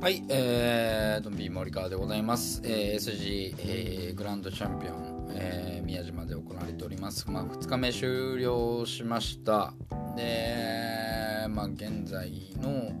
[0.00, 2.62] はい、えー、と、B 森川でございます。
[2.64, 7.30] えー、SG、えー、グランドチャンピオン、えー、宮島で行われております。
[7.30, 9.74] まあ、2日目終了しました。
[10.16, 12.32] で、まあ、現在
[12.62, 12.92] の、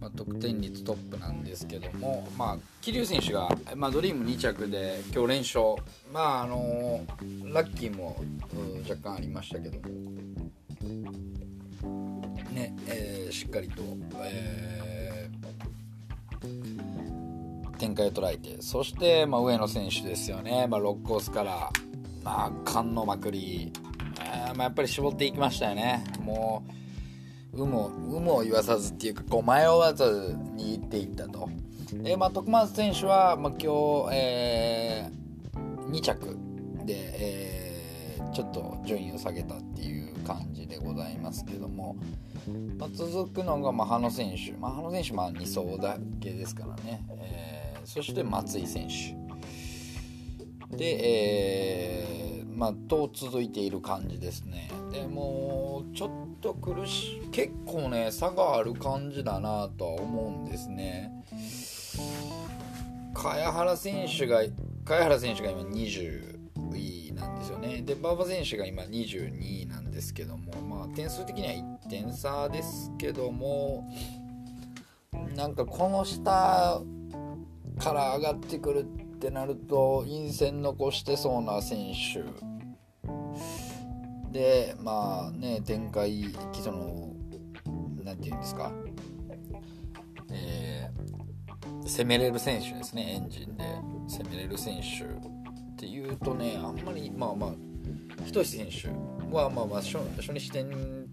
[0.00, 5.74] まあ、得点率トップなんですけども、まあ、桐生選手が、まあ、ドリーム2着で今日連勝。
[6.10, 7.02] まあ、あの
[7.52, 8.18] ラッキーも
[8.54, 9.94] う若干ありましたけども、
[12.50, 13.82] ね、えーしっかりと、
[14.22, 15.07] えー
[17.78, 21.70] 展開を捉えてそして、まあ、上野選手ですよね、まあ、6コースから、
[22.22, 23.72] まあ、勘のまくり、
[24.20, 26.04] えーまあ、やっぱり絞っていきましたよね。
[26.20, 26.64] も
[27.54, 31.48] う有無有無を言わさずっていうかこう迷わずにいっていったと。
[31.92, 35.10] で、まあ、徳松選手は、まあ、今日、え
[35.90, 36.36] 2着
[36.84, 37.68] で、えー
[38.32, 41.96] ちょっと順位を下げたっていう感じでございますけども、
[42.78, 47.57] まあ、続くのが、まあ、羽野選手、まあ、羽野選手まあ2走だけですからね、えー
[47.88, 49.16] そして松井選手。
[50.76, 54.70] で、えーまあ、と続いている感じですね。
[54.92, 61.24] でもちょっと苦しい結構ね差がある感じだなとは思うんですね。
[63.14, 64.42] 茅原選手が
[64.84, 66.36] 茅原選手が今20
[66.76, 67.80] 位なんですよね。
[67.80, 73.90] で馬場選手が今22位なんですけどもまあ点数的には1点差ですけども
[75.34, 76.82] なんかこの下
[77.78, 78.84] から上がってくるっ
[79.18, 82.24] てなると陰線残してそうな選手。
[84.32, 87.14] でまあね展開その
[88.04, 88.72] なんていうんですか。
[90.30, 91.08] えー
[91.86, 93.64] 攻めれる選手ですねエンジンで。
[94.08, 97.54] 攻めれる選手っていうとねあんまりまあまあ
[98.26, 98.88] 仁選手
[99.34, 100.64] はまあまあ初初日転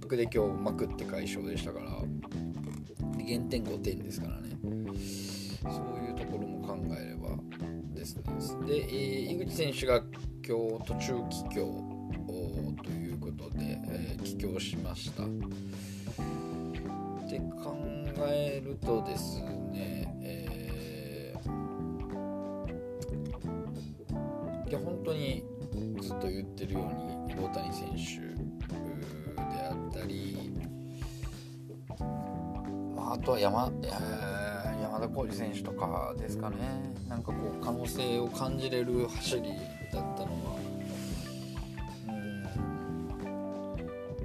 [0.02, 1.86] 覆で今日まくって快勝でしたから。
[3.26, 4.50] 減点5点ですからね。
[5.64, 5.95] そう
[8.14, 8.56] です。
[8.58, 10.02] ねで、えー井口選手が
[10.48, 11.84] 今日途中帰郷
[12.84, 15.24] ということで、えー帰郷しました。
[15.24, 15.28] っ
[17.28, 17.76] て考
[18.28, 21.56] えるとですね、えー
[24.70, 25.44] いや本当に
[26.02, 26.86] ずっと言ってるよう
[27.30, 28.20] に大谷選手
[29.36, 30.52] であったり、
[32.96, 36.56] まあ、あとは山,、えー山田浩二選手とかですかね。
[37.08, 37.55] なんかこう
[37.86, 39.54] 能性を感じれる走り
[39.94, 40.56] だったのは。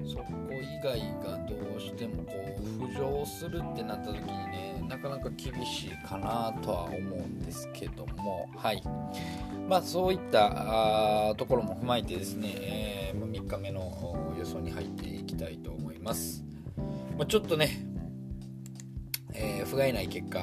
[0.07, 8.49] そこ以外がどうしてもこう浮上するってなった時にねなかなか厳しいかなとは思うんですけども。
[8.57, 8.83] はい。
[9.69, 13.01] まあそういったところも踏まえてですね、えー
[13.31, 16.45] 3日目の予想に入っていきたいと思います、
[17.17, 17.87] まあ、ちょっとね、
[19.33, 20.41] えー不甲斐ない結果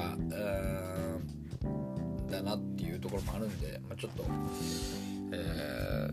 [2.38, 4.24] だなっていうところもあるんで、まあ、ちょっと、
[5.32, 6.10] え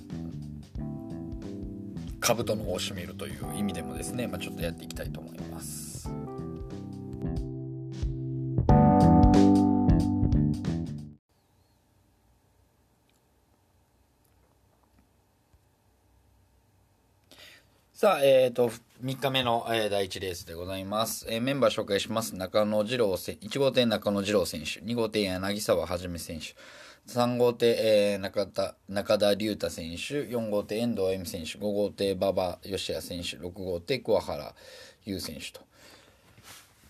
[0.78, 6.09] ー、兜の方を締めるという意味でもですね、まあ、ちょっとやっていきたいと思います。
[18.06, 18.70] さあ、えー、と、
[19.04, 21.26] 3日目の、えー第1レースでございます。
[21.28, 22.36] えーメンバー紹介します。
[22.36, 26.54] 中野二郎選1号艇中野二郎選手、2号艇柳沢はじめ選手、
[27.12, 34.54] 3号艇、えー中田中田龍太選手、4号艇遠藤恵美選手、5号艇馬場義也選手、6号艇桑原
[35.06, 35.62] 優選手と。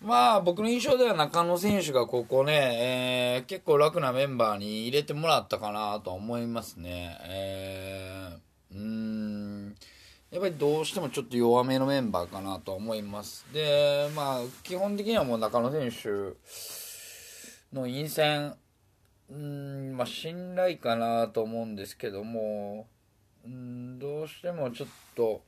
[0.02, 7.16] まあ僕の印象では中野選手がここね、えー結構楽なメンバーに入れてもらったかなと思いますね。
[7.22, 9.15] えーうーん
[10.30, 13.46] やっぱりどうしてもちょっと弱めのメンバーかなと思います。
[13.52, 16.08] で、まあ基本的にはもう中野選手
[17.74, 18.54] の陰線、
[19.30, 22.86] うん、まあ信頼かなと思うんですけども、
[23.44, 25.42] うん、どうしてもちょっと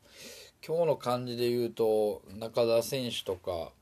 [0.65, 3.73] 今日の感じで言うと中田選手とか、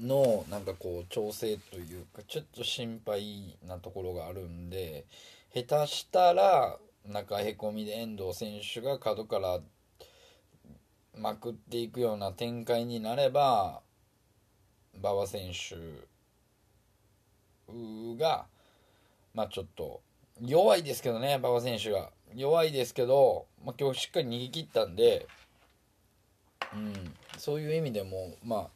[0.00, 5.04] のなんかこう調整というかちょっと心配なところがあるんで
[5.54, 9.60] 下手したら中へこみで遠藤選手が角から
[11.16, 13.82] まくっていくような展開になれば
[14.98, 15.76] 馬場選手
[18.18, 18.46] が
[19.34, 20.00] まあちょっと
[20.40, 22.10] 弱いですけどね馬場選手が。
[22.34, 25.28] 弱いですけど、まあ、今日しっかり逃げ切ったんで、
[26.74, 28.68] うん、そういう意味でもまあ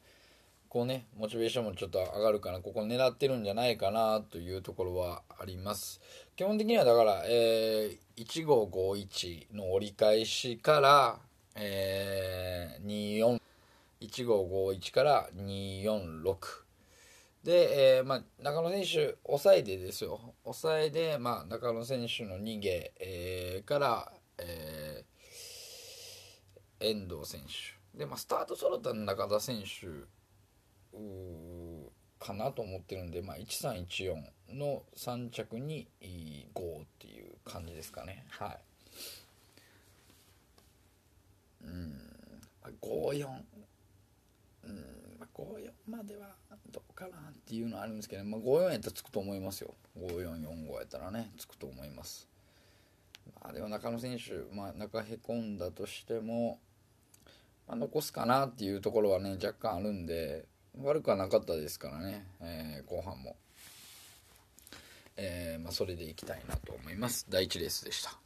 [0.69, 6.01] こうねモチベーションもちょっと上がるかなここ狙ってるんじゃないかなというところはあります。
[6.37, 11.19] 基本的にはだから、えー、1551の折り返しから、
[11.55, 13.41] えー、24
[14.01, 16.37] 1551から246
[17.43, 20.35] で、えーまあ、中野選手抑えでですよ。
[20.45, 25.19] 抑えで、まあ、中野選手の逃げ、えー、から、えー
[26.81, 27.99] 遠藤選手。
[27.99, 29.87] で、まあ、スタート揃った中田選手
[32.19, 34.17] かなと思ってるんで、まあ、1314
[34.55, 38.59] の3着に5っていう感じですかねはい
[41.65, 42.01] うん
[42.83, 43.27] 54
[44.65, 44.85] うん
[45.19, 46.29] まあ54までは
[46.71, 52.29] どうかなっていうのはあるんですけど、まあ、54やったらつくと思いますよ5445やったらねつくと思います
[53.41, 56.59] まあでも中野選手、まあ、中へこんだとしても、
[57.67, 60.47] まあ、残すかなっていうところはね若干あるんで
[60.83, 63.37] 悪くはなかったですからね、えー後半も、
[65.17, 68.19] えーまあ、それでいきたいなと思います第1レースでした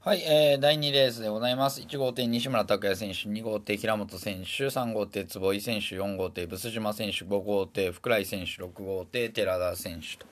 [0.00, 1.80] はい、えー、第2レースでございます。
[1.80, 10.26] 1号艇西村拓也選手、2号艇平本選手、3号艇坪井選手、4号艇ブス島選手、5号艇福来選手、6号艇寺田選手と。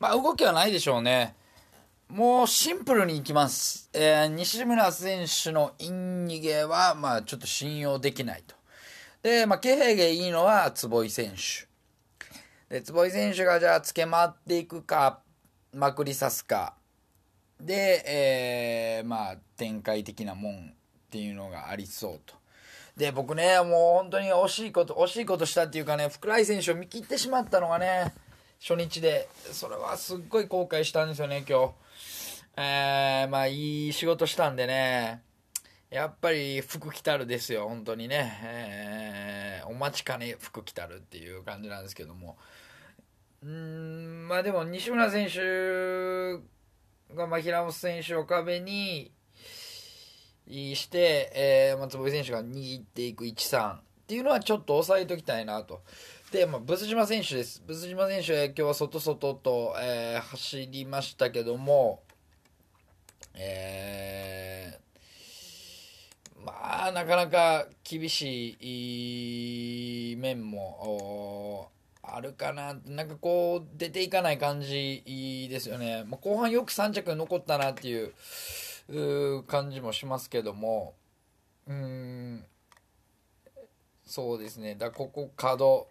[0.00, 1.36] まあ動きはないでしょうね。
[2.08, 3.90] もうシンプルにいきます。
[3.92, 8.59] えー西村選手のイン逃げは、まあちょっと信用できないと。
[9.22, 11.68] で、まあ気配がいいのは坪井選手。
[12.74, 15.20] で、坪井選手がじゃあつけ回っていくか、
[15.72, 16.74] まくり刺すか。
[17.60, 20.72] で、えーまあ展開的なもんっ
[21.10, 22.34] ていうのがありそうと。
[22.96, 23.68] で、僕ね、もう
[24.02, 28.12] 本当に惜しいこと、惜しいことしたっていうかね、福来選手を見切ってしまったのがね、
[28.60, 31.74] 初日で、それはすっごい後悔したんですよね、今日。
[32.56, 35.22] えー、まあいい仕事したんでね、
[35.90, 38.38] やっぱり福来たるですよ、本当にね。
[38.44, 42.38] えー、お待ちかね福来たるっていう感じなんですけども。
[43.42, 46.34] うん、まあでも西村選手
[47.16, 49.10] が、まあ、平本選手を壁に
[50.46, 55.82] して、えー、松坪井選手が握っていく1-3っていうのはちょっと抑えときたいなと。
[56.30, 57.64] で、まあ、ブス島選手です。
[57.66, 62.02] ブス島選手は今日は外外と、えー走りましたけども、
[63.34, 64.29] えー
[66.92, 68.56] なかなか厳し
[70.12, 71.70] い面も
[72.02, 72.74] あるかな。
[72.86, 76.04] なんかこう、出ていかない感じですよね。
[76.06, 80.94] まあ、後半よく3着残ったなっていう感じもしますけども、
[81.68, 82.44] うん、
[84.06, 84.74] そうですね。
[84.74, 85.88] だここ角、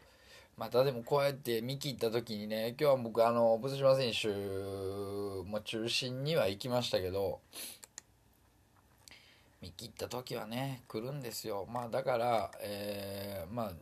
[0.58, 4.28] またでもこうやって見切った時にね、今日は僕、あの、ブス島選手
[5.48, 7.40] も中心には行きましたけど、
[9.62, 11.68] 見切った時はね、来るんですよ。
[11.70, 13.74] まあだから、えーまあ、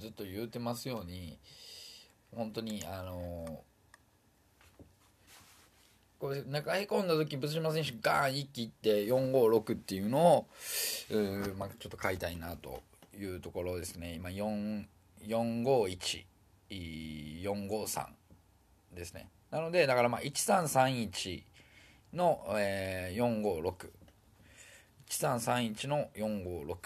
[0.00, 1.38] ずっと言うてますように、
[2.34, 3.62] 本当に、あの
[6.18, 10.46] これ中へこんだ時、ブス島選手ガーン一気いって456っていうのを、
[11.10, 12.82] うまあ、ちょっと買いたいなと
[13.16, 14.14] いうところですね。
[14.14, 16.24] 今、451、
[16.70, 18.06] 453
[18.94, 19.28] ですね。
[19.50, 21.42] なので、だからまあ1331
[22.14, 24.03] の、えー、456。
[25.08, 26.76] 1331の456。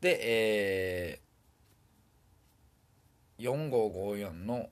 [0.00, 4.68] で、えー、4554の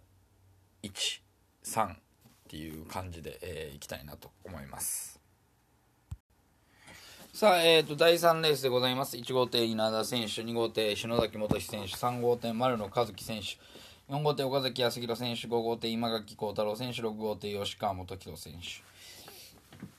[0.82, 1.96] 13っ
[2.48, 5.20] ていう感じで、えーいきたいなと思います。
[7.32, 9.16] さあ、えー、と第3レースでございます。
[9.16, 13.58] 1号艇稲田選手、2号艇篠崎元志選手、3号艇丸野和樹選手、
[14.11, 18.82] 4号艇岡崎康弘選手、5号艇今垣幸太郎選手、6号艇吉川元樹選手。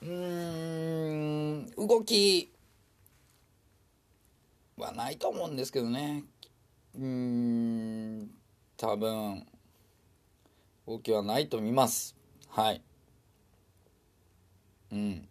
[0.07, 2.53] うーん、動き
[4.77, 6.23] はないと思うんですけどね。
[6.95, 8.29] うーん、
[8.77, 9.45] 多分、
[10.87, 12.15] 動きはないと見ます。
[12.47, 12.81] はい。
[14.93, 15.27] うん。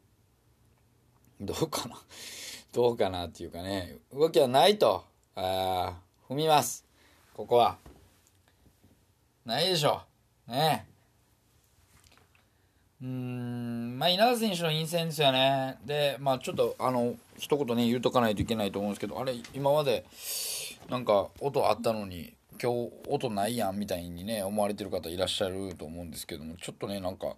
[1.41, 1.99] どうかな
[2.73, 6.85] どうかなっていうかね、動きはないと、あー踏みます。
[7.33, 7.79] ここは。
[9.47, 10.03] ないでしょ
[10.49, 10.51] う。
[10.51, 10.87] ね
[13.03, 15.79] うーん、まあ、稲田選手の陰線ですよね。
[15.85, 20.05] で、まあ、ちょっと、あの、一言ね、言うとかないといけないと思うんですけど、あれ、今まで、
[20.89, 27.35] なんか、音あったのに、今日、音ないやん、みたいにね、思われてる方いらっしゃると思うんですけども、ちょっとね、なんか、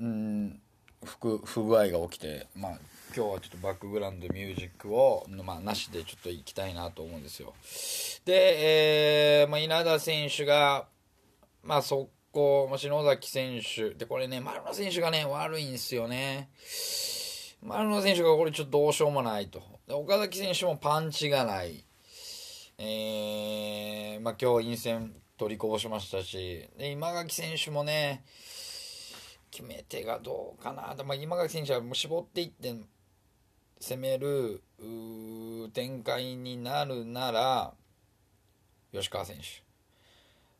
[0.00, 0.60] うん、
[1.04, 2.72] 不不具合が起きて、まあ、
[3.16, 7.54] 今日はちょっとバックグラウンドミュージックを、まあ、なしでちょっと行きたいなと思うんですよ。
[8.24, 10.86] で、えーまあ、稲田選手が、
[11.62, 12.10] まあ、速攻、
[12.68, 16.50] まあ篠崎選手、で、これね、丸野選手がね、悪いんですよね。
[17.62, 19.62] 丸野選手がこれちょっとどうしようもないと。
[19.86, 21.84] で岡崎選手もパンチがない。
[22.78, 28.24] えー、まあ、今日、陰線取りこぼしましたし、で、今垣選手もね、
[29.54, 32.74] 決め手がどうかなと、まあ、今垣選手はもう絞っていって
[33.78, 34.60] 攻める
[35.72, 37.72] 展開になるなら
[38.92, 39.62] 吉川選手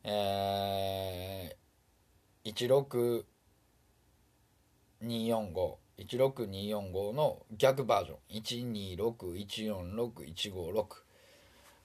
[0.07, 1.64] えー、
[2.45, 3.25] 16245
[5.97, 8.17] 16245の逆バージョン。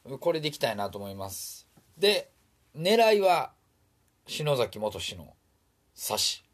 [0.04, 1.68] 126146156これでいきたいなと思います。
[1.98, 2.30] で
[2.76, 3.52] 狙いは
[4.26, 5.34] 篠崎元志の
[5.94, 6.44] 差し。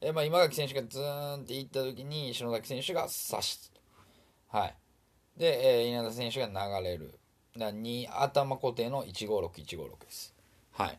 [0.00, 3.70] え、まあ、今垣選手がズーンっていった時に篠崎選手が差し。
[4.48, 4.74] はい。
[5.36, 7.18] で、えー、稲田選手が流れる。
[7.58, 10.34] だ2頭固定の156156です。
[10.72, 10.98] はい。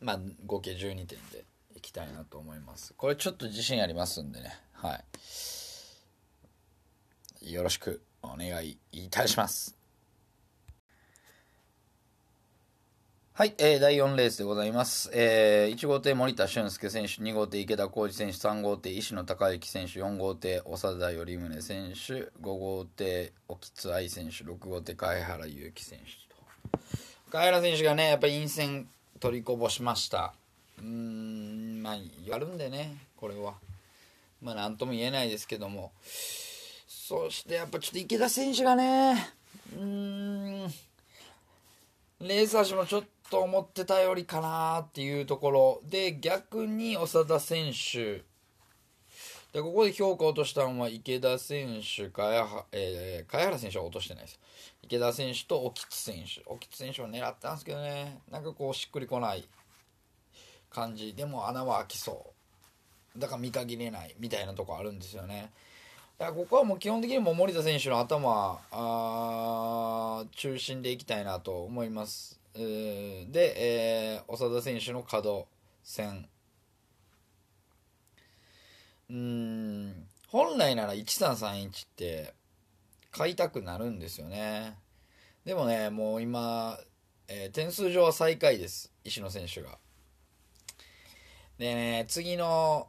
[0.00, 2.94] まあ合計12点でいきたいなと思います。
[2.96, 4.54] これちょっと自信ありますんでね。
[4.72, 5.00] は
[7.42, 7.52] い。
[7.52, 9.80] よろしくお願いいたします。
[13.32, 15.10] はい、えー、第4レースでございます。
[15.14, 26.04] えー、1号艇森田俊介選手、2号艇池田浩二選手、3号艇石野孝之選手、4号艇長田頼宗選手、5号艇沖津愛選手、6号艇貝原祐希選手
[26.34, 26.80] と。
[27.30, 28.90] 貝原選手がね、やっぱり陰線
[29.20, 30.32] 取りこぼしました。
[30.78, 31.96] うーんまあ
[32.26, 33.54] やるんでねこれは。
[34.42, 35.92] まあ何とも言えないですけども。
[36.88, 39.32] そしてやっぱちょっと池田選手がね
[39.76, 40.62] うーん
[42.20, 45.80] レーサー氏もちょっと思ってたよりかなっていうところ。
[45.84, 48.22] で逆に長田選手。
[49.52, 54.38] でここで評価を落としたのは池田選手茅原,、えー、原選手は落としてないです。
[54.82, 56.42] 池田選手と沖津選手。
[56.46, 58.20] 沖津選手を狙ったんですけどね。
[58.30, 59.48] なんかこうしっくりこない
[60.70, 62.32] 感じでも穴は開きそ
[63.16, 63.18] う。
[63.18, 65.50] だから見限れないみたいなとこあるんですよね。
[66.16, 72.38] だからここはもう基本的にも森田選手の頭あ中心でいきたいなと思います。
[72.54, 75.48] で、えー、長田選手の角
[75.82, 76.28] 戦。
[79.10, 80.06] うん。
[80.28, 82.32] 本来なら1331って
[83.10, 84.78] 買いたくなるんですよね。
[85.44, 86.78] でもねもう今、
[87.26, 88.92] えー、点数上は最下位です。
[89.02, 89.78] 石野選手が。
[91.58, 92.86] でね次の、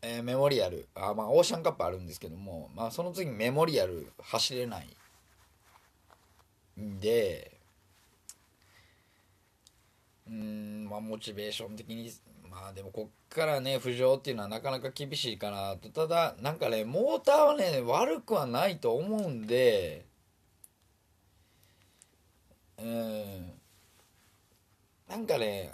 [0.00, 4.86] えー、メモリアルあまあオーシャンカップあるんですけども、まあ、その次メモリアル走れない
[6.80, 7.58] んで
[10.26, 12.10] うんまあモチベーション的に
[12.50, 15.88] まあでもこっからね浮上っていうのはなかなか厳しいかなと。
[15.90, 20.06] ただなんかねモーターはね悪くはないと思うんで
[22.78, 23.52] うん。
[25.08, 25.72] なんかね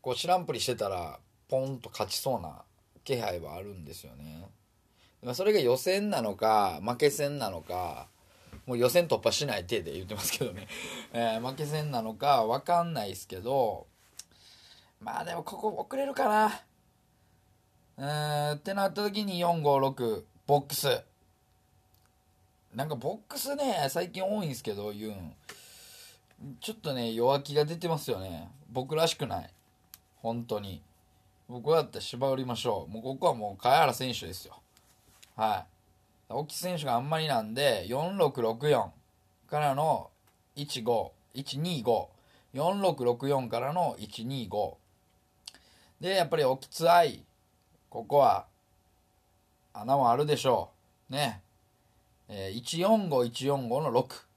[0.00, 1.18] こう知らんぷりしてたら
[1.48, 2.62] ポンと勝ちそうな
[3.04, 4.48] 気配はあるんですよね。
[5.34, 8.06] それが予選なのか負け戦なのか
[8.66, 10.68] もう予選突破しない手で言ってますけどね、
[11.12, 13.86] えー、負け戦なのか分かんないですけど
[15.00, 16.60] まあでもここ遅れるかな。
[17.96, 21.02] うーんってなった時に456ボックス。
[22.74, 25.32] なんかボックスね最近多いんですけど言うん。
[26.60, 28.50] ちょっとね弱気が出てますよね。
[28.70, 29.50] 僕らしくない。
[30.22, 30.82] 本当に。
[31.48, 32.92] 僕だって縛りましょう。
[32.92, 34.60] もうここはもう茅原選手ですよ。
[35.34, 35.64] は
[36.28, 36.30] い。
[36.30, 38.90] 沖選手があんまりなんで4664
[39.48, 40.10] からの
[40.56, 44.76] 151254664からの125
[46.00, 47.24] でやっぱり沖津愛
[47.90, 48.46] ここは
[49.72, 50.70] 穴もあるでしょ
[51.10, 51.12] う。
[51.12, 51.40] ね、
[52.28, 54.28] えー、145145の6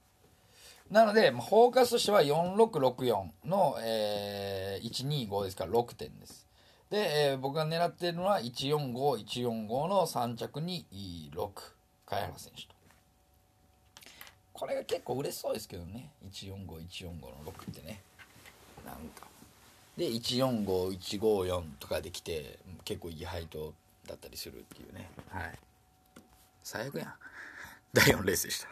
[0.91, 6.47] なので、まあ、フォーカスとしては4664の、えー、125ですから6点です。
[6.89, 10.85] で、えー、僕が狙っているのは145145の3着に
[11.33, 11.49] 6
[12.05, 12.75] 茅原選手と。
[14.51, 16.11] これが結構売れそうですけどね。
[16.31, 18.01] 145145の6ってね。
[18.85, 19.30] なんか。
[20.01, 23.71] で145154とかできて結構いい配当
[24.07, 25.11] だったりするっていうね。
[25.29, 25.51] はい。
[26.63, 27.13] 最悪やん。
[27.93, 28.69] 第4レースでした。